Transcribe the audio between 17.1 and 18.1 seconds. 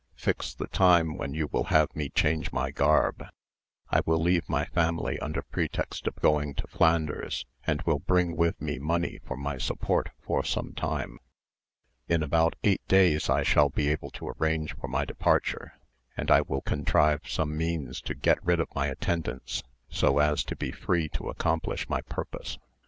some means